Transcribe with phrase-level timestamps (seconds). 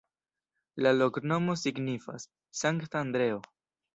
[0.85, 2.27] La loknomo signifas:
[2.63, 3.37] Sankta Andreo.